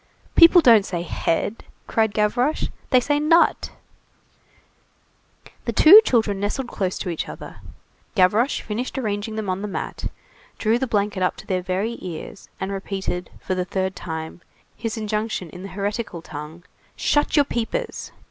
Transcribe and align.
"People 0.33 0.61
don't 0.61 0.81
say 0.83 1.03
'head,'" 1.03 1.63
cried 1.85 2.15
Gavroche, 2.15 2.69
"they 2.89 2.99
say 2.99 3.19
'nut'." 3.19 3.69
The 5.65 5.73
two 5.73 6.01
children 6.03 6.39
nestled 6.39 6.69
close 6.69 6.97
to 6.97 7.09
each 7.11 7.29
other, 7.29 7.57
Gavroche 8.15 8.61
finished 8.63 8.97
arranging 8.97 9.35
them 9.35 9.47
on 9.47 9.61
the 9.61 9.67
mat, 9.67 10.05
drew 10.57 10.79
the 10.79 10.87
blanket 10.87 11.21
up 11.21 11.35
to 11.35 11.45
their 11.45 11.61
very 11.61 11.99
ears, 12.01 12.49
then 12.59 12.71
repeated, 12.71 13.29
for 13.39 13.53
the 13.53 13.63
third 13.63 13.95
time, 13.95 14.41
his 14.75 14.97
injunction 14.97 15.51
in 15.51 15.61
the 15.61 15.69
hieratical 15.69 16.23
tongue:— 16.23 16.63
"Shut 16.95 17.35
your 17.35 17.45
peepers!" 17.45 18.11